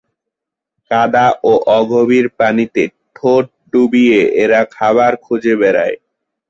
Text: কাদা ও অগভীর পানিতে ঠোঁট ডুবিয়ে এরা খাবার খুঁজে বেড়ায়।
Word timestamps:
কাদা 0.91 1.27
ও 1.43 1.51
অগভীর 1.77 2.25
পানিতে 2.39 2.83
ঠোঁট 3.15 3.45
ডুবিয়ে 3.71 4.19
এরা 4.43 4.61
খাবার 4.75 5.11
খুঁজে 5.25 5.53
বেড়ায়। 5.61 5.95